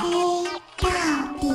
[0.00, 0.08] 黑
[0.78, 0.88] 到
[1.38, 1.52] 底。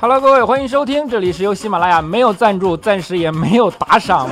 [0.00, 4.28] Hello，各位，欢迎收听，这里是由喜马拉雅没有赞助，暂时也没有打赏，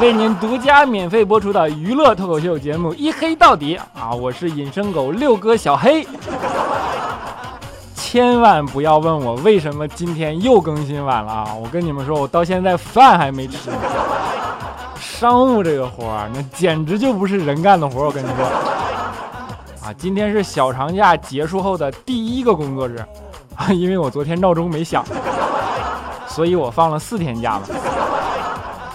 [0.00, 4.14] 为您独家免费播出的娱乐脱口秀节目《一黑到底》啊！
[4.14, 6.06] 我是隐身狗六哥小黑，
[8.10, 11.54] 千万不要问我为什么今天又更新晚了啊！
[11.62, 13.76] 我跟你们说，我到现在饭还没吃呢。
[14.98, 18.46] 商务这个活儿，那简直就不是人干的活儿，我跟你说
[19.86, 19.92] 啊！
[19.98, 22.96] 今天是小长假结束后的第一个工作日。
[23.54, 25.04] 啊因为我昨天闹钟没响，
[26.26, 27.66] 所以我放了四天假嘛。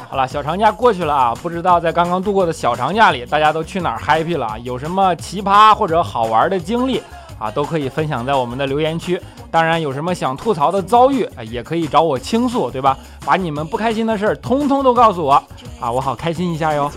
[0.10, 4.60] 好了，小长假过去了啊，不知道在刚刚度过的小长假里，大家都去哪儿 happy 了？
[4.64, 7.00] 有什么奇葩或者好玩的经历
[7.44, 9.20] 啊，都可以分享在我们的留言区。
[9.52, 12.98] 当然，有什么想吐槽的遭遇，也可以找我倾诉，对吧？
[13.26, 15.34] 把你们不开心的事儿通通都告诉我
[15.78, 16.90] 啊，我好开心一下哟。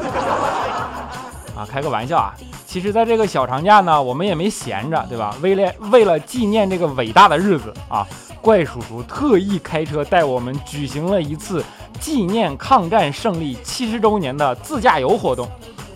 [1.57, 2.33] 啊，开个玩笑啊。
[2.65, 5.35] 其实，在这个小长假呢，我们也没闲着，对吧？
[5.43, 8.07] 为了为了纪念这个伟大的日子啊，
[8.41, 11.65] 怪叔叔特意开车带我们举行了一次
[11.99, 15.49] 纪念抗战胜利七十周年的自驾游活动，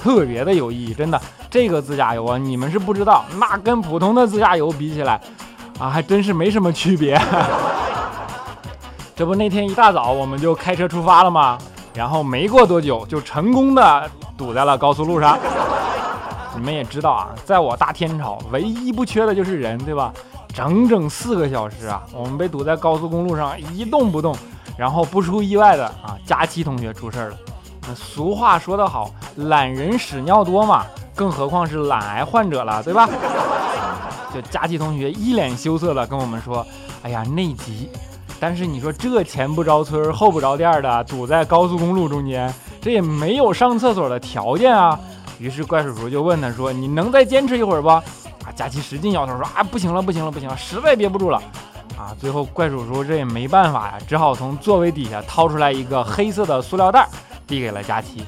[0.02, 0.94] 特别的有意义。
[0.94, 1.20] 真的，
[1.50, 5.20] 这个自驾游啊，你们是不知道，那跟普通的自驾游比起来
[5.78, 7.20] 啊，还真是没什么区别。
[9.14, 11.58] 这不，那天一大早我们就开车出发了吗？
[11.92, 15.38] 然后没过多久，就成功的堵在了高速路上。
[16.56, 20.12] 你们也知道啊，在我大天朝，唯一不缺的就是人，对吧？
[20.52, 24.34] 整整四个小时啊，我们被堵在高速公路上一动不动，
[24.76, 27.36] 然后不出意外的啊，佳期同学出事了。
[27.94, 33.08] 俗话说得好，懒人屎尿多嘛，更何况是懒癌患者了，对吧？
[34.32, 36.64] 就佳琪同学一脸羞涩的跟我们说
[37.02, 37.90] ：“哎呀，内急。”
[38.38, 44.98] 但是你说这前不着村后不着店的，堵在高速公路中间，这也没有上厕所的条件啊。
[45.38, 48.02] 于是怪叔叔就问他说：“你能再坚持一会儿不？”啊，
[48.54, 51.42] 佳琪使劲摇头说：“啊，不行了，不行了，不行了，实在憋不住了。”
[51.98, 57.06] 啊，最后怪叔叔这也没办法呀，只好从座位底下掏出来一个黑色的塑料袋，
[57.50, 58.24] 递给了佳琪。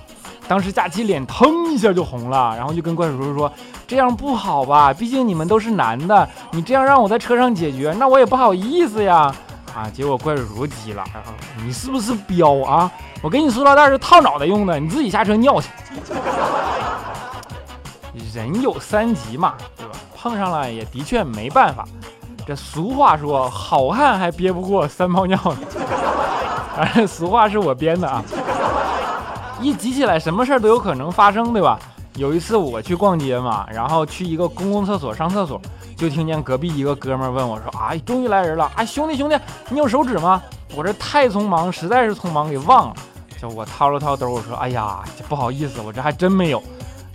[0.49, 3.51] 当时佳琪脸腾一下就红了，然后就跟怪叔叔说
[3.87, 4.93] ：“这样不好吧？
[4.93, 9.33] 毕竟你们都是男的，你这样让我在车上解决，那我也不好意思呀。”
[9.73, 11.03] 啊，结果怪叔叔急了
[11.65, 12.91] ：“你是不是彪啊？
[13.23, 15.69] 我给你塑料袋是套脑袋用的，你自己下车尿去。”
[18.35, 19.93] 人有三急嘛，对吧？
[20.17, 21.87] 碰上了也的确没办法。
[22.47, 25.57] 这俗话说，好汉还憋不过三泡尿呢。
[26.95, 28.25] 正 俗话是我编的啊。
[29.63, 31.79] 一急起来，什么事儿都有可能发生，对吧？
[32.17, 35.59] 有一次我去逛街嘛，然后去一个公共厕所上厕所，
[35.97, 38.71] 就听见隔壁一个哥们问我说：“哎，终于来人了！
[38.75, 39.39] 哎，兄弟兄弟，
[39.71, 40.43] 你有手纸吗？
[40.75, 42.95] 我这太匆忙，实在是匆忙给忘了。”
[43.41, 46.63] 就我掏了掏兜，我说：“哎呀，不好意思，我这还真没有。”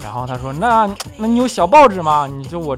[0.01, 2.25] 然后他说：“那那你有小报纸吗？
[2.25, 2.75] 你就我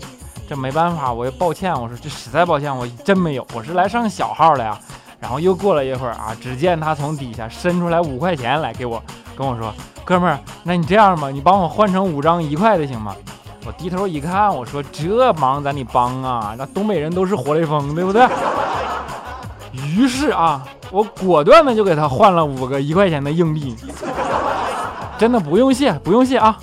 [0.47, 1.74] 这没办法，我也抱歉。
[1.74, 4.78] 我说这实在抱歉，我真没有，我是来上小号的呀。”
[5.22, 9.01] 然后又过了一会儿啊，只见他从底下伸出来五块钱来给我，
[9.39, 9.73] 跟我说
[10.03, 13.16] ：“哥们儿，那你这样吧，你帮我换成五张一块的行吗？”
[13.66, 18.27] 我低头一看，我说：“这忙咱得帮啊，那东北人都是活雷锋，对不对？”
[19.72, 23.77] 于是啊，我果断的就给他换了五个一块钱的硬币。
[25.17, 26.59] 真的不用谢，不用谢啊。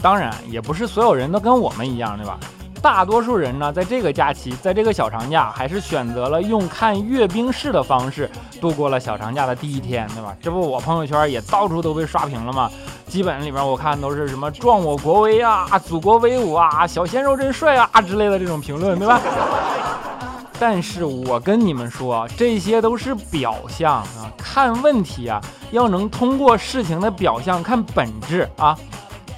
[0.00, 2.38] 当然，也不是所有人都跟我们一样，对吧？
[2.80, 8.30] 大多数人呢，在这个假期，在这个小长假，还是选择了用看阅兵式的方式
[8.60, 10.34] 度过了小长假的第一天，对吧？
[10.40, 12.70] 这不，我朋友圈也到处都被刷屏了吗？
[13.06, 19.20] 基本里面我看都是什么“壮我国威啊，祖国威武啊，小鲜肉真帅啊”之类的这种评论，对吧？
[20.60, 25.40] 但是我跟你们说，这些都是表象啊，看问题啊，
[25.70, 28.76] 要能通过事情的表象看本质啊。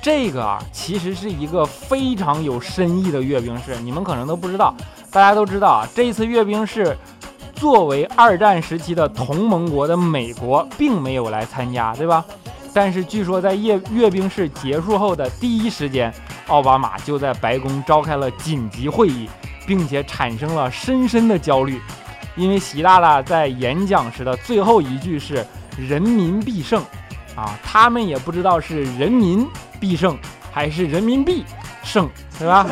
[0.03, 4.75] 这个啊，其实是一个非常有深意的阅兵式，你们可能都不知道。
[5.11, 6.97] 大家都知道啊，这次阅兵式
[7.55, 12.25] 作为二战时期的同盟国的美国并没有来参加，对吧？
[12.73, 16.13] 但是据说在阅阅兵式结束后的第一时间，
[16.47, 19.29] 奥巴马就在白宫召开了紧急会议，
[19.67, 21.81] 并且产生了深深的焦虑，
[22.37, 25.45] 因为习大大在演讲时的最后一句是
[25.77, 26.83] “人民必胜”，
[27.37, 29.47] 啊，他们也不知道是人民。
[29.81, 30.17] 必胜
[30.53, 31.45] 还是人民币
[31.83, 32.67] 胜，对吧？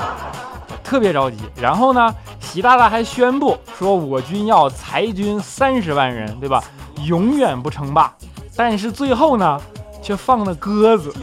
[0.82, 1.38] 特别着急。
[1.56, 6.62] 然后呢，习大大还宣布说，我军要裁军三十万人，对吧？
[7.04, 8.12] 永远不称霸。
[8.54, 9.60] 但是最后呢，
[10.02, 11.14] 却放了鸽子。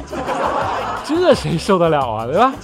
[1.05, 2.53] 这谁受得了啊，对吧？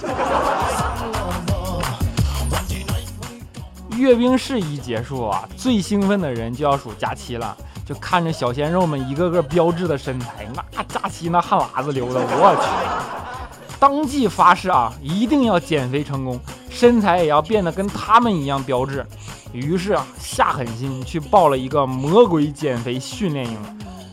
[3.96, 7.56] 阅兵式一结束啊，最兴奋的人就要数假期了。
[7.86, 10.44] 就看着小鲜肉们一个个标致的身材，
[10.74, 13.76] 那佳琪那汗喇子流的，我去！
[13.78, 19.06] 当即发誓啊，一定要减肥成功，身材也要变得跟他们一样标致。
[19.52, 23.56] 于是啊，下狠心去报了一个魔鬼减肥训练营，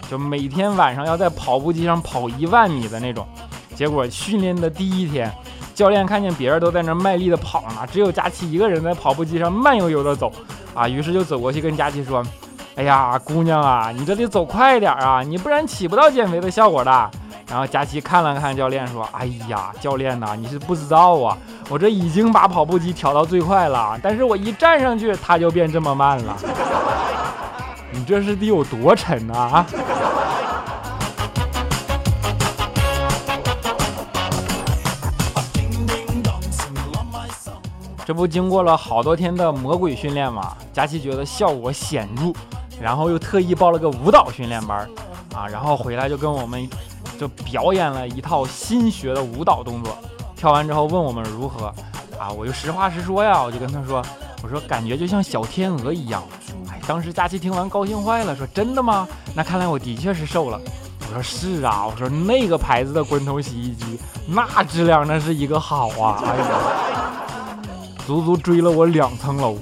[0.08, 3.28] 就每天晚上要在跑步机上跑一万米的那种。
[3.74, 5.34] 结果训练的第一天，
[5.74, 10.32] 教练看见别人都在那卖力的跑呢，只有佳琪一个人在跑步机上慢悠悠的走
[10.76, 12.24] 啊，于是就走过去跟佳琪说。
[12.76, 17.12] 哎呀，姑娘啊，你这得走快点啊，你不然起不到减肥的效果的。
[17.48, 21.38] 然后佳琪看了看教练，说：“哎呀，教练呐，你是不知道啊，
[21.70, 26.36] 我这已经把跑步机调到最快了，但是我一站上去，它就变这么慢了。
[27.94, 29.66] 你这是得有多沉呐啊？”
[38.06, 42.34] 这不经过了好多天的魔鬼训练嘛，佳琪觉得效果显著。
[42.84, 44.86] 然后又特意报了个舞蹈训练班
[45.34, 46.70] 啊，然后回来就跟我们
[47.18, 49.98] 就表演了一套新学的舞蹈动作。
[50.36, 51.74] 跳完之后问我们如何
[52.20, 54.04] 啊，我就实话实说呀，我就跟他说，
[54.44, 56.22] 我说感觉就像小天鹅一样。
[56.70, 59.08] 哎，当时佳琪听完高兴坏了，说真的吗？
[59.34, 60.60] 那看来我的确是瘦了。
[61.08, 63.98] 我说是啊，我说那个牌子的滚筒洗衣机，
[64.28, 66.46] 那质量那是一个好啊，哎呀，
[68.06, 69.58] 足足追了我两层楼。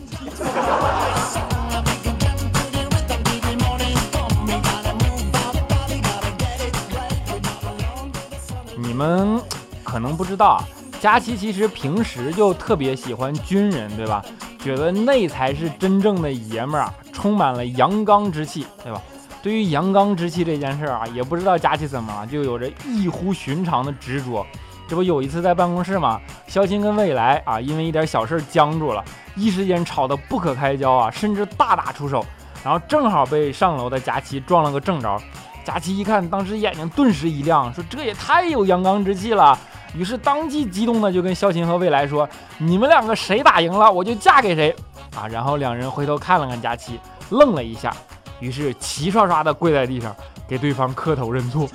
[9.01, 9.41] 我们
[9.83, 10.63] 可能不知道啊，
[10.99, 14.23] 佳琪其实平时就特别喜欢军人，对吧？
[14.59, 19.01] 觉得那才是真正的爷们儿啊，充满了阳刚之气，对吧？
[19.41, 24.45] 对于阳刚之气这件事儿啊，也不知道佳琪怎么了，就有着异乎寻常的执着。
[24.87, 29.03] 这不有一次在办公室嘛，肖钦跟未来啊，因为一点小事僵住了，
[29.35, 32.23] 一时间吵得不可开交啊，甚至大打出手。
[32.63, 35.19] 然后正好被上楼的佳琪撞了个正着。
[35.63, 39.57] 佳琪一看，当时眼睛顿时一亮，说：“这也太有阳刚之气了。”
[39.93, 42.27] 于是当即激动的就跟萧琴和未来说
[42.57, 44.75] ：“你们两个谁打赢了，我就嫁给谁。”
[45.15, 46.99] 啊，然后两人回头看了看佳琪，
[47.29, 47.93] 愣了一下，
[48.39, 50.15] 于是齐刷刷的跪在地上
[50.47, 51.67] 给对方磕头认错。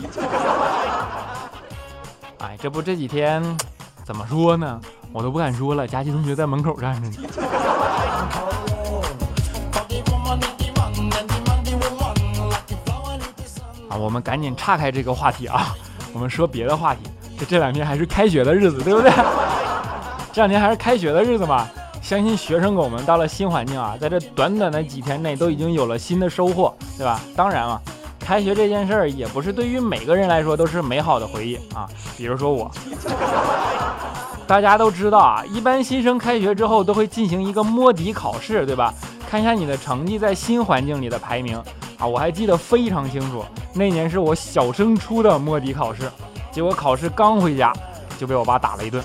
[2.41, 3.43] 哎，这不这几天
[4.05, 4.81] 怎么说呢？
[5.13, 5.87] 我都不敢说了。
[5.87, 7.17] 佳琪同学在门口站着呢。
[13.99, 15.75] 我们赶紧岔开这个话题啊，
[16.13, 17.01] 我们说别的话题。
[17.39, 19.11] 这这两天还是开学的日子，对不对？
[20.33, 21.67] 这两天还是开学的日子嘛，
[22.03, 27.21] 相信学生狗们到了新环境啊，在这短短的几天内都已经有了新的收获，对吧？
[27.35, 27.81] 当然了，
[28.19, 31.89] 开学这件事儿也不是对于每个人来说都是美好的回忆啊。
[32.17, 32.71] 比如说我，
[34.47, 38.95] 大家都知道啊，一般新生开学之后都会进行一个摸底考试，对吧？
[39.29, 41.61] 看一下你的成绩在新环境里的排名。
[41.99, 43.43] 啊，我还记得非常清楚，
[43.73, 46.13] 那年是我小升初的摸底考试，
[46.53, 47.73] 结果考试刚回家
[48.19, 49.03] 就被我爸打了一顿，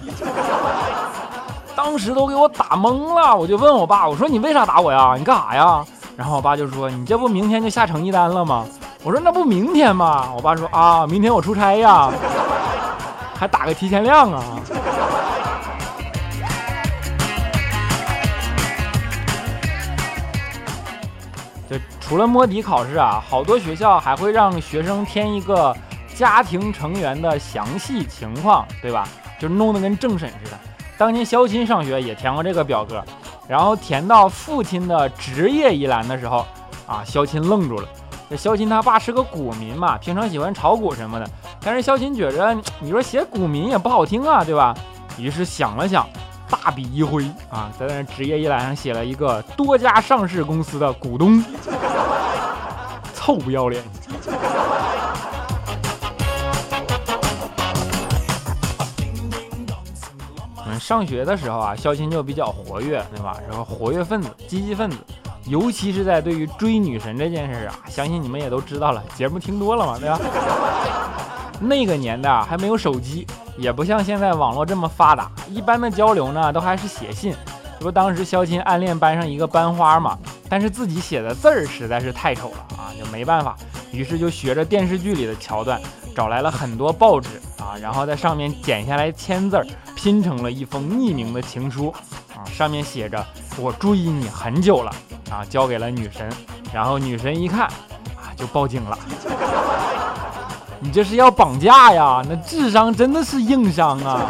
[1.73, 5.15] 当时都给我打懵了，我就问我爸，我说你为啥打我呀？
[5.17, 5.85] 你干啥呀？
[6.17, 8.65] 然后我爸就说，你这不明天就下成绩单了吗？
[9.03, 10.27] 我说那不明天吗？
[10.35, 12.11] 我爸说啊，明天我出差呀，
[13.39, 14.43] 还打个提前量啊。
[22.01, 25.73] 除了摸底考试啊，好多学校还会让学生填一个
[26.13, 29.07] 家庭成员的详细情况，对吧？
[29.39, 30.59] 就弄得跟政审似的。
[30.97, 33.01] 当年肖钦上学也填过这个表格，
[33.47, 36.45] 然后填到父亲的职业一栏的时候，
[36.85, 37.87] 啊，肖钦愣住了。
[38.29, 41.27] 这肖钦他爸是个股民嘛，平常喜欢炒股什么的。
[41.61, 44.75] 但是肖钦觉着，你说写股民也不好听啊，对吧？
[45.17, 46.05] 于是想了想。
[46.51, 51.43] 大笔一挥啊，在那职业一栏上写了一个多家上市公司的股东，
[53.15, 53.81] 臭不要脸！
[60.67, 63.37] 嗯，上学的时候啊，肖钦就比较活跃，对吧？
[63.49, 64.97] 然后活跃分子、积极分子，
[65.45, 70.19] 尤其是在对于追女神这件事啊，相信你们也都知道了，节目听多了嘛，对吧？
[71.61, 73.25] 那个年代啊，还没有手机。
[73.57, 77.35] 也不像现在网络这么发达，一般的交流呢都还是写信。
[77.77, 80.17] 这不当时肖钦暗恋班上一个班花嘛，
[80.49, 83.55] 但是自己写的字儿实在是太丑了啊，就没办法，
[83.91, 85.79] 于是就学着电视剧里的桥段，
[86.15, 89.65] 找来了很多报纸啊，然后在上面剪下来签字儿，
[89.95, 91.93] 拼成了一封匿名的情书
[92.35, 93.23] 啊，上面写着
[93.57, 94.91] 我注意你很久了
[95.29, 96.31] 啊，交给了女神，
[96.73, 98.97] 然后女神一看啊就报警了。
[100.83, 102.23] 你这是要绑架呀？
[102.27, 104.25] 那智商真的是硬伤啊！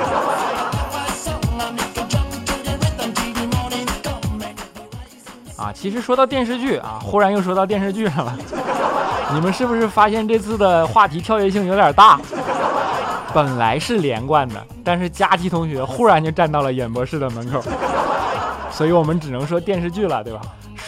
[5.55, 8.37] 啊，其实说到电视剧啊，忽然又说到电视剧上了。
[9.33, 12.19] 你们是不是发现这次的话题跳跃性有点大？
[13.33, 17.63] 本来是连贯的，但是佳琪同学忽然就站到了演播室的门口，
[18.69, 20.41] 所以我们只能说电视剧了，对吧？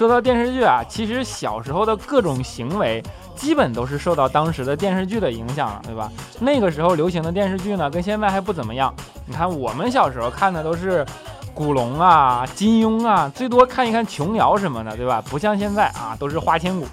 [0.03, 3.01] 说到电视剧啊，其实小时候的各种行为，
[3.37, 6.11] 基本都是受到当时的电视剧的影响了，对吧？
[6.41, 8.93] 那个时候流行的电视剧呢，跟现在还不怎么样。
[9.25, 11.05] 你看我们小时候看的都是
[11.53, 15.23] 古龙啊、金庸啊，最多看一看琼瑶什么的，对吧？
[15.29, 16.85] 不像现在啊，都是花千骨。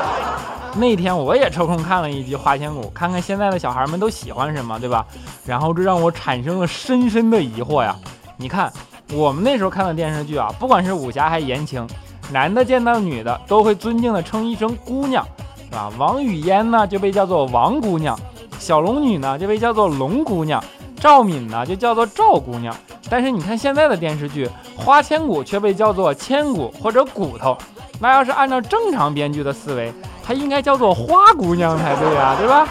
[0.76, 5.06] 那天我也抽空看了一集《花千骨》，看看现在的小孩们都喜欢什么，对吧？
[5.46, 7.96] 然后这让我产生了深深的疑惑呀。
[8.36, 8.70] 你看
[9.10, 11.88] 我们那时候看的电视剧啊，不管是武侠还是言情。
[12.32, 15.24] 男的见到女的都会尊敬的称一声姑娘，
[15.64, 15.90] 是吧？
[15.96, 18.18] 王语嫣呢就被叫做王姑娘，
[18.58, 20.62] 小龙女呢就被叫做龙姑娘，
[20.98, 22.74] 赵敏呢就叫做赵姑娘。
[23.08, 27.56] 但是你看现在的电视剧《花千骨》却被叫做千骨或者骨头，
[28.00, 29.92] 那要是按照正常编剧的思维，
[30.24, 32.68] 她应该叫做花姑娘才对呀，对吧？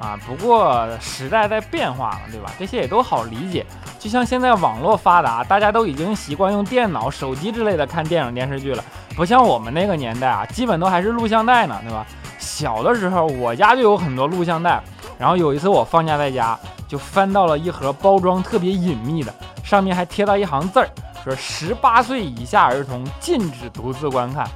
[0.00, 2.50] 啊，不过时代在变化了，对吧？
[2.58, 3.64] 这些也都好理解。
[3.98, 8.84] 就像现在网络发达，大家都已经习惯用电脑、手机之类的看电影电视剧了，
[9.16, 12.06] 不像我们那个年代啊，基本都还是录像带呢，对吧？
[12.38, 14.80] 小的时候我家就有很多录像带，
[15.18, 20.88] 然后有一次我放假在家，就翻到了一盒包装特别隐秘的，上面还贴了一行字儿，
[21.24, 24.48] 说十八岁以下儿童禁止独自观看。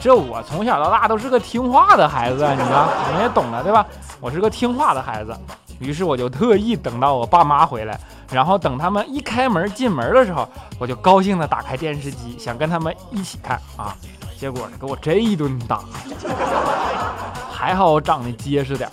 [0.00, 2.68] 这我从小到大都是个听话的孩子，你们
[3.06, 3.86] 你们也懂的，对吧？
[4.20, 5.36] 我是个听话的孩子，
[5.78, 7.98] 于是我就特意等到我爸妈回来。
[8.30, 13.96] 然后等他们一开门进门的时候，我就高兴的打开电视机，想跟他们一起看啊。
[14.38, 15.80] 结果给我这一顿打，
[17.50, 18.88] 还好我长得结实点。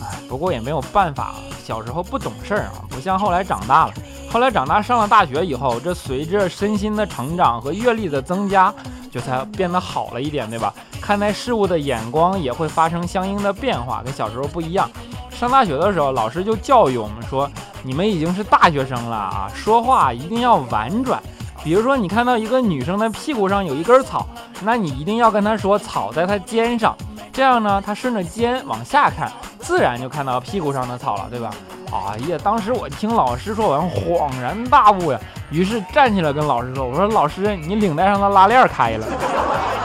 [0.00, 1.34] 哎，不过也没有办法，
[1.64, 3.94] 小时候不懂事儿啊，不像后来长大了。
[4.30, 8.72] 后来长大上了大学以后，这随着身心的成长和阅历的增加，
[9.10, 10.72] 就才变得好了一点，对吧？
[11.00, 14.88] 看待事物的眼光也会发生相应的变化，跟小时候不一样。
[15.30, 17.50] 上大学的时候，老师就教育我们说
[17.82, 21.22] ：“你们已经是大学生了啊，说话一定要婉转。
[21.64, 24.26] 比如说，你看到一个女生的屁股上有一根草，
[24.62, 26.94] 那你一定要跟她说草在她肩上，
[27.32, 31.50] 这样呢，她顺着肩往下看，自然就看到屁股上的草了，对吧？”
[31.90, 35.18] 哎呀，当时我听老师说完，恍然大悟呀，
[35.50, 39.06] 于是站起来跟老师说：“我说老师，你领带上的拉链开了。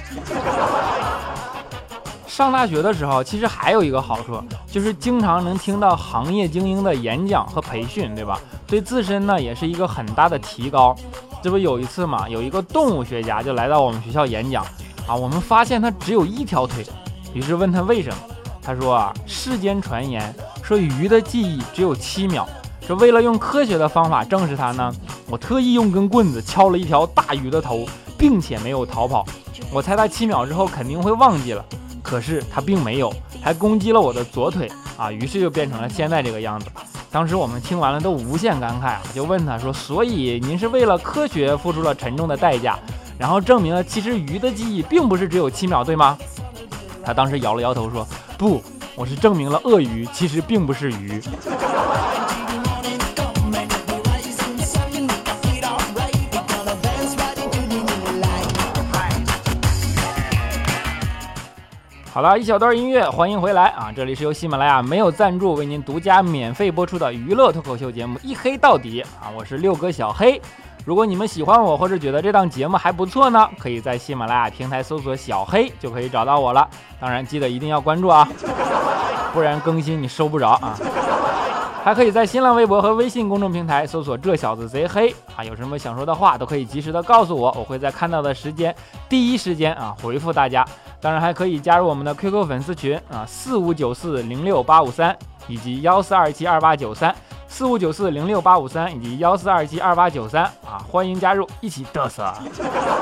[2.27, 8.39] 上大学的时候，其实还有一个好处，就是经常能听到行业精英的演讲和培训，对吧？
[8.67, 10.95] 对自身呢，也是一个很大的提高。
[11.43, 14.65] 这不有一次嘛，有一个动物学家就来到我们学校演讲
[15.07, 16.85] 啊，我们发现他只有一条腿，
[17.33, 18.17] 于是问他为什么，
[18.67, 22.47] 他说啊，世间传言说鱼的记忆只有七秒，
[22.85, 24.93] 说为了用科学的方法证实它呢，
[25.31, 27.87] 我特意用根棍子敲了一条大鱼的头。
[28.19, 29.27] 并且没有逃跑，
[29.71, 31.63] 我猜他七秒之后肯定会忘记了，
[32.03, 36.65] 可是他并没有，还攻击了我的左腿啊，于是就变成了现在这个样子。
[37.11, 42.79] 当时我们听完了都无限感慨啊，就问他说：“所以您是为了科学付出了沉重的代价，
[43.19, 46.17] 然后证明了其实鱼的记忆并不是只有七秒，对吗？”
[47.07, 48.05] 他当时摇了摇头说
[48.37, 48.61] ：“不，
[48.97, 51.23] 我是证明了鳄鱼其实并不是鱼。”
[62.13, 63.93] 好了一小段音乐，欢迎回来啊！
[63.95, 69.31] 这里是由喜马拉雅没有赞助为您独家免费播出的娱乐脱口秀节目《一黑到底》啊！
[69.37, 70.43] 我是六哥小黑。
[70.87, 76.69] 如果你们喜欢我或者觉得这档节目还不错呢，可以在喜马拉雅平台搜索“小黑”就可以找到我了。
[77.01, 78.29] 当然记得一定要关注啊，
[79.35, 80.79] 不然更新你收不着啊。
[81.87, 88.75] 还可以在新浪微博和微信公众平台搜索“这小子贼黑”啊，有什么想说的话都可以及时的告诉我，我会在看到的时间
[89.09, 90.67] 第一时间啊回复大家。
[91.01, 95.17] 当然还可以加入我们的 QQ 粉丝群啊，四五九四零六八五三
[95.47, 97.15] 以及幺四二七二八九三，
[97.47, 102.35] 四五九四零六八五三以及幺四二七二八九三啊，欢迎加入，一起嘚瑟。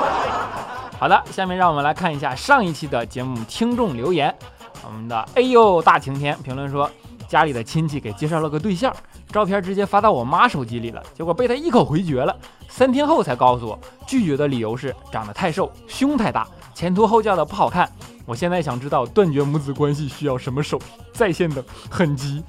[0.99, 4.31] 好的，下面让我们来看一下上一期的节目听众留言。
[4.85, 6.87] 我们的哎呦大晴天评论说，
[7.27, 8.93] 家里的亲戚给介绍了个对象，
[9.31, 12.35] 照片直接发到我妈手机里了，结果被她一口回绝了。
[12.69, 16.47] 三天后才告诉我，拒绝的理由是长得太瘦，胸太大。
[16.73, 17.89] 前凸后翘的不好看，
[18.25, 22.43] 我现在想知道断绝母子关系需要什么手续在线等，很急。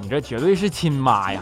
[0.00, 1.40] 你这绝对是亲妈呀！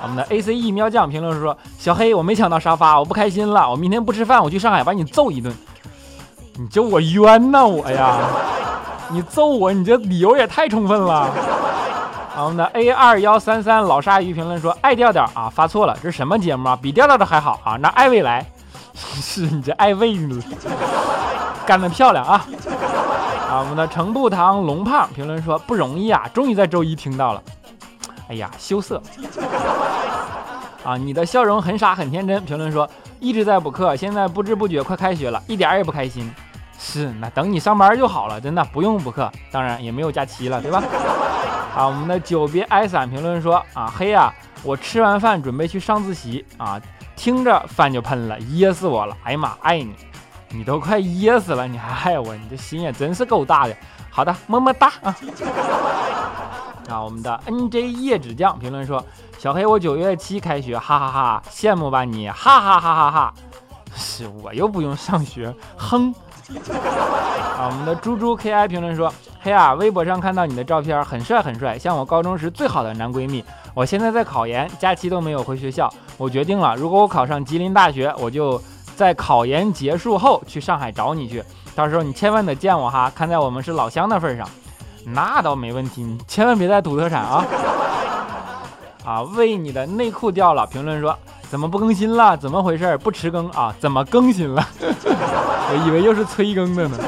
[0.00, 3.68] 我们的 A C E 喵酱评论说：“小黑，我没抢到沙发，我不开心了。
[3.68, 5.52] 我明天不吃饭，我去上海把你揍一顿。
[6.56, 8.18] 你这我冤呐，我呀！
[9.10, 11.30] 你揍我，你这理由也太充分了。
[12.38, 16.78] ”我们的 A 二幺三三老鲨鱼评论说：“爱调调啊，发错了，这是什么节目啊？
[16.80, 17.76] 比调调的还好啊！
[17.80, 18.46] 那爱未来，
[18.94, 20.40] 是你这爱未呢？
[21.66, 22.46] 干得漂亮啊！”
[23.50, 27.42] 啊，我们的程步堂龙胖评论说：“不容易啊，终于在周一听到了。”
[28.30, 29.02] 哎呀，羞涩
[30.84, 30.96] 啊！
[30.96, 32.44] 你的笑容很傻很天真。
[32.44, 32.88] 评论说
[33.18, 36.30] ：“一直在补课，现在不知不觉快开学了，一点也不开心。”
[36.78, 40.80] 是，那等你上班就好了，真的不用补课，当然也没有假期了，对吧？
[41.76, 44.32] 啊，我们的久别挨伞评论说啊，黑呀，
[44.62, 46.80] 我吃完饭准备去上自习啊，
[47.16, 49.16] 听着饭就喷了，噎死我了！
[49.24, 49.92] 哎呀妈，爱你，
[50.50, 53.76] 你都快噎死了，你还爱我，你这心也真是够大的。
[54.08, 55.16] 好的，么么哒啊！
[56.88, 59.04] 啊，我们的 N J 叶纸酱评论说，
[59.36, 63.34] 小黑，我九月七开学，哈哈哈，羡慕吧你，哈哈哈哈哈，
[63.94, 66.14] 是我又不用上学，哼。
[67.58, 69.12] 啊，我们的猪猪 K I 评论说
[69.42, 73.44] ：“嘿啊，微博上看到你的照片，很帅很帅，像我高中时最好的男闺蜜。
[73.74, 75.92] 我现在在考研，假期都没有回学校。
[76.16, 78.60] 我决定了，如果我考上吉林大学，我就
[78.96, 81.44] 在考研结束后去上海找你去。
[81.74, 84.48] 到时候你千万得见我哈，看在我们是老乡的份上。
[85.04, 87.44] 那倒没问题，你千万别带土特产啊！
[89.08, 90.66] 啊，为你的内裤掉了。
[90.66, 91.16] 评论说。”
[91.50, 92.36] 怎么不更新了？
[92.36, 92.94] 怎么回事？
[92.98, 93.74] 不迟更啊？
[93.80, 94.62] 怎么更新了？
[94.84, 96.98] 我以为又是催更的呢。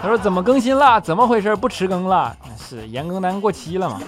[0.00, 1.00] 他说怎么更新了？
[1.00, 1.56] 怎么回事？
[1.56, 2.36] 不迟更了？
[2.56, 4.00] 是严更单过期了吗？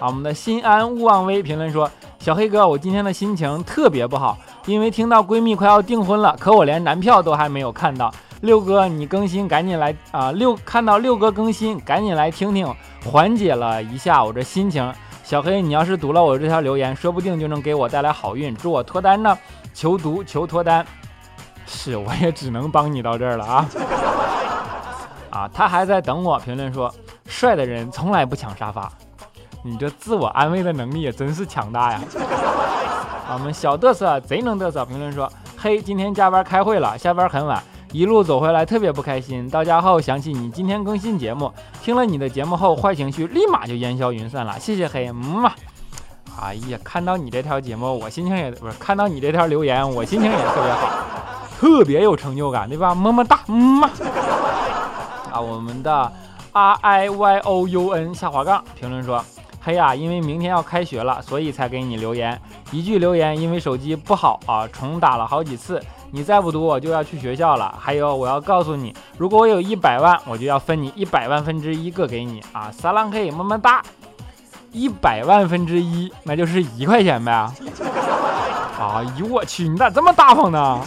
[0.00, 8.12] 好，我们的心安勿忘微评论说：小黑哥，我今天的心情特别不好，因为听到闺蜜快要订婚了，可我连男票都还没有看到。
[8.40, 10.32] 六哥，你更新赶紧来啊！
[10.32, 12.66] 六看到六哥更新，赶紧来听听，
[13.04, 14.92] 缓解了一下我这心情。
[15.24, 19.36] 小黑，你要是读了我这条留言，说不定就能给我带来好运，祝我脱单呢！
[19.72, 20.86] 求读，求脱单。
[21.66, 23.66] 是，我也只能帮你到这儿了啊！
[25.30, 26.38] 啊，他还在等我。
[26.40, 26.94] 评论说，
[27.26, 28.92] 帅的人从来不抢沙发。
[29.62, 32.00] 你这自我安慰的能力也真是强大呀！
[33.32, 34.84] 我们小嘚瑟贼能嘚瑟。
[34.84, 37.62] 评论说，嘿，今天加班开会了，下班很晚。
[37.94, 44.58] 一路走回来特别不开心，到家后想起你今天更新节目，听了你的节目后，坏情绪立马就烟消云散了。
[44.58, 45.52] 谢谢黑，嗯嘛。
[46.42, 50.90] 哎呀，看到你这条节目，我心情也不是看到你这条留言，我心情也特别好，
[51.56, 52.92] 特别有成就感，对吧？
[52.92, 53.88] 么么哒，嗯嘛。
[55.30, 56.12] 啊，我们的
[56.50, 59.24] R I Y O U N 下滑杠评论说，
[59.62, 62.36] 黑呀，因为明天要开学了，所以才给你留言。
[62.72, 65.80] 一句留言，因为手机不好啊，重打了好几次。
[66.14, 67.74] 你再不读，我就要去学校了。
[67.76, 72.70] 还有，我要告诉你，如果我有一百万，我就要分你一百万分之一个给你啊！
[72.70, 73.82] 撒浪嘿，么么哒！
[74.70, 77.32] 一百万分之一，那就是一块钱呗。
[78.78, 80.80] 哎呦我去，你咋这么大方呢？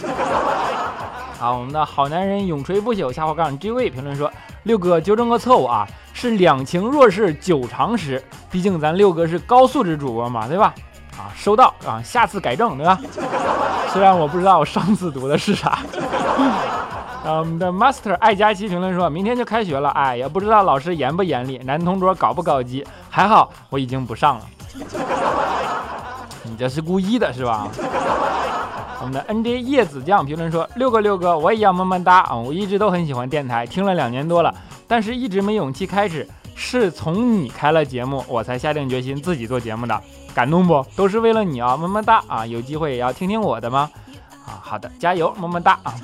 [1.38, 8.24] 好，我们的好男人永垂不朽下滑杠 G 位评论说：六哥纠正个错误啊，是两情若是久长时。
[8.50, 10.74] 毕竟咱六哥是高素质主播嘛，对吧？
[11.18, 12.98] 啊，收到啊，下次改正，对吧？
[13.92, 15.80] 虽然我不知道我上次读的是啥。
[17.24, 22.86] 我们的 Master 爱佳期评论说，明天就开学了，哎，也不知道老师严不严厉，男同桌搞不搞基？
[23.10, 24.44] 还好我已经不上了。
[26.44, 27.68] 你这是故意的是吧？
[29.00, 32.36] 我们的 NJ 叶子酱评论说，六哥六哥，我也要么么哒啊！
[32.36, 34.54] 我一直都很喜欢电台，听了两年多了，
[34.86, 36.26] 但是一直没勇气开始。
[36.60, 40.02] 是从你开了节目，我才下定决心自己做节目的，
[40.34, 40.84] 感动不？
[40.94, 42.46] 都是为了你啊，么么哒啊！
[42.46, 43.90] 有机会也要听听我的吗？
[44.46, 45.94] 啊，好的，加油，么么哒啊！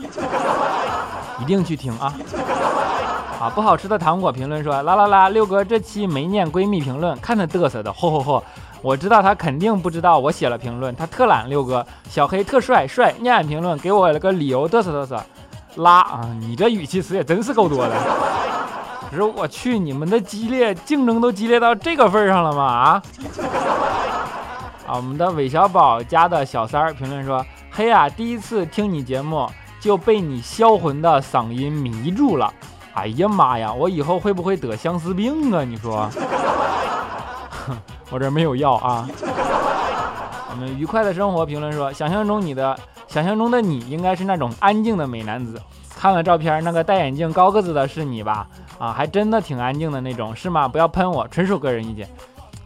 [1.40, 2.12] 一定去听啊！
[3.40, 8.42] 啊，不好吃的糖果评论说，啦啦啦，六哥这期没念闺蜜评论，看他嘚瑟的，嚯嚯嚯！
[8.82, 11.48] 我知道他肯定不知道我写了评论，他特懒。
[11.48, 15.22] 六哥，小黑特帅帅，念评论给我了个理由，嘚瑟嘚瑟，
[15.76, 16.20] 拉啊！
[16.40, 17.92] 你这语气词也真是够多的。
[19.10, 22.62] 可是我去，你们的激烈竞争都激烈到这个份上了吗？
[22.62, 23.02] 啊！
[24.96, 32.52] 我们的韦小宝家的小三儿评论说：“嘿呀，第一次听你节目就被你销魂的嗓音迷住了。
[32.94, 35.64] 哎呀妈呀，我以后会不会得相思病啊？
[35.64, 36.08] 你说？
[38.08, 39.08] 我这没有药啊。”
[40.48, 42.78] 我们愉快的生活评论说：“想象中你的
[43.08, 45.60] 想象中的你应该是那种安静的美男子。
[45.98, 48.46] 看了照片，那个戴眼镜高个子的是你吧？”
[48.78, 50.68] 啊，还真的挺安静的那种，是吗？
[50.68, 52.08] 不要喷我，纯属个人意见。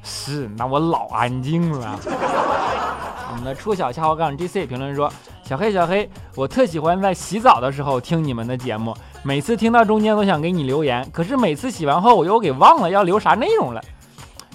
[0.03, 1.99] 是，那我老安静了。
[3.31, 5.13] 我们的初小下滑杠 GC 评论说：
[5.45, 13.81] 小黑小黑，我特喜欢在洗澡的时候听你们的节目，每次听到中间都想给你留言，可是每次洗完后我又给忘了要留啥内容了。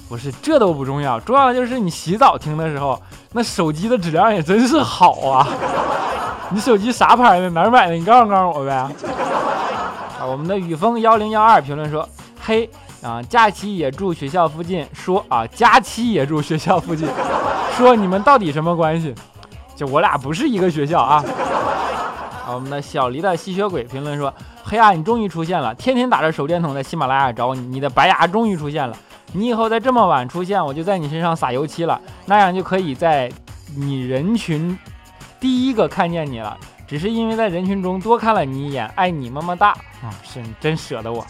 [0.09, 2.99] 不是，这都不重要，重要的就是你洗澡听的时候，
[3.31, 5.47] 那手机的质量也真是好啊。
[6.49, 7.49] 你手机啥牌的？
[7.51, 7.93] 哪儿买的？
[7.95, 8.73] 你告诉告诉我呗。
[8.73, 8.91] 啊，
[10.25, 12.07] 我们的雨风幺零幺二评论说，
[12.39, 12.69] 嘿
[13.03, 17.07] 啊，假期也住学校附近，说啊，假期也住学校附近，
[17.75, 19.13] 说你们到底什么关系？
[19.75, 21.23] 就我俩不是一个学校啊。
[22.45, 28.95] 啊，我们的小黎的吸血鬼评论说，黑呀，你终于出现了，天天打着手电筒在喜马拉雅找你，你的白牙终于出现了。
[29.33, 33.29] 你以后再这么晚出现，我就在你身上撒油漆了，那样就可以在
[33.75, 34.77] 你人群。
[35.39, 36.55] 第一个看见你了，
[36.87, 40.07] 只是因为在人群中多看了你一眼，爱你么么哒啊！
[40.23, 41.25] 是你真舍得我。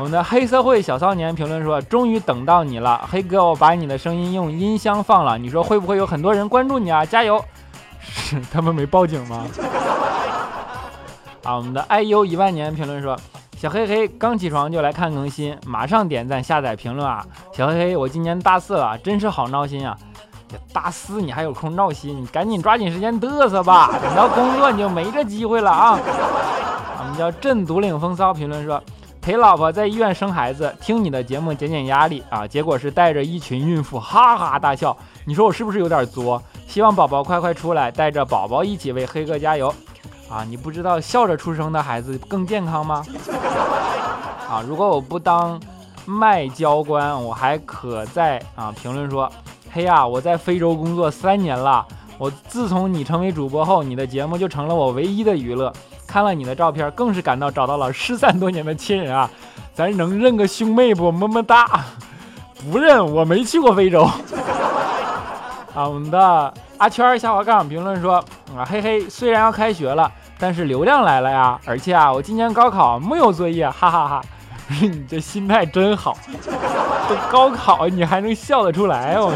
[0.00, 7.04] 我们的黑社会小少年评论说：“终于等到你了，黑哥，我把你的声音用音箱放了，你说会不会有很多人关注你啊？
[7.04, 7.38] 加油！”
[8.00, 9.44] 是他们没报警吗？
[11.44, 13.14] 啊，我们的 IU 一万年评论说
[13.60, 17.22] ：“小黑黑刚起床就来看更新，马上点赞下载评论啊！
[17.52, 19.94] 小黑黑，我今年大四了，真是好闹心啊！”
[20.72, 22.18] 大四你还有空闹心？
[22.22, 25.98] 你赶紧抓紧时间嘚瑟吧，等到工作你就没这机会了啊！
[27.00, 28.82] 我们叫镇独领风骚评论说，
[29.20, 36.42] 陪老婆在医院生孩子，听你的节目减减压力啊，结果是带着一群孕妇哈哈大笑，你说我是不是有点作？
[36.66, 39.72] 希望宝宝快快出来，带着宝宝一起为黑哥加油
[40.30, 40.42] 啊！
[40.48, 43.04] 你不知道笑着出生的孩子更健康吗？
[44.48, 45.60] 啊，如果我不当
[46.06, 49.30] 卖交官，我还可在啊评论说。
[49.72, 51.86] 嘿呀，我在非洲工作三年了。
[52.18, 55.72] 我自从你成为主播后，你的节目就成了我唯一的娱乐。
[56.10, 59.30] 看了你的照片，更是感到找到了失散多年的亲人啊！
[59.72, 61.12] 咱能认个兄妹不？
[61.12, 61.84] 么么哒！
[62.68, 64.02] 不认，我没去过非洲。
[65.72, 68.16] 啊，我们的阿圈下滑杠评论说
[68.56, 71.56] 啊，嘿嘿，虽然要开学了，但是流量来了呀！
[71.64, 74.22] 而且啊，我今年高考没有作业， 哈哈哈。
[74.80, 76.16] 你这心态真好，
[77.08, 79.32] 这高考你还能笑得出来哦！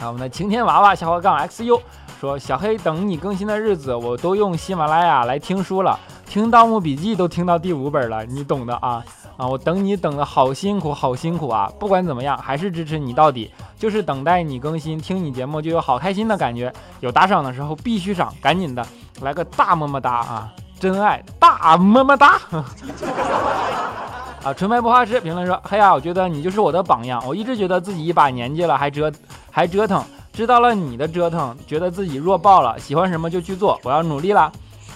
[0.00, 1.80] 啊，我们的晴天娃娃下滑杠 xu
[2.20, 9.02] 说：“小黑等你更新的日子，我都用喜马拉雅来听书了，听《盗墓笔记》都听到第五本了，你懂的啊！
[9.38, 11.72] 啊，我等你等的好辛苦，好辛苦啊！
[11.78, 16.70] 不管怎么样，还是支持你到底，就是等待你更新，听你节目就有好开心的感觉。
[17.00, 18.86] 有打赏的时候必须赏，赶紧的
[19.22, 20.52] 来个大么么哒啊！
[20.78, 22.38] 真爱大么么哒！”
[24.44, 27.22] 啊，纯白不花痴评论说：“嘿呀，我觉得你就是我的榜样。
[27.26, 29.10] 我一直觉得自己一把年纪了还折
[29.50, 32.78] 还折腾，知道了你的折腾，觉得自己弱爆了。
[32.78, 34.50] 喜欢什么就去做，我要努力啦！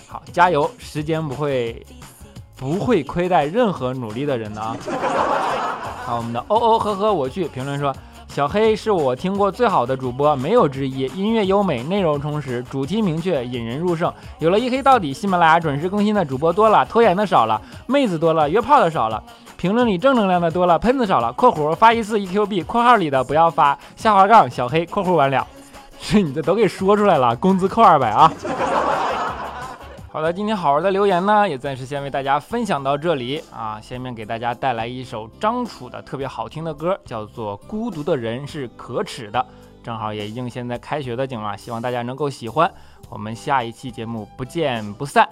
[0.09, 0.71] 好，加油！
[0.79, 1.85] 时间不会
[2.57, 4.77] 不会亏待任何努力的人的啊！
[6.07, 7.95] 好，我们的哦哦呵呵我去评论说。”
[8.27, 11.03] 小黑是我听过最好的主播，没有之一。
[11.15, 14.13] 音乐优美，内容充实，主题明确，引人入胜。
[14.41, 19.23] 有了一黑到底，喜马拉雅准时更新的主播多了，拖延的少了，妹子多了，约炮的少了，
[19.65, 21.33] 评论里正能量的多了，喷子少了。
[21.41, 25.47] （括弧发一次一 Q 币）（括号里的不要发）下滑杠小黑（括弧完了）
[25.99, 28.31] 是你这都给说出来了，工资扣二百啊！
[30.13, 33.81] 好的，今天好玩的留言呢，也暂时先为大家分享到这里啊。
[33.81, 39.41] 下面给大家带来一首张楚的特别好听的歌，叫做《孤独的人是可耻的》。
[39.83, 42.71] 正好也应现在开学的景了，希望大家能够喜欢。
[43.09, 45.27] 我们下一期节目不见不散。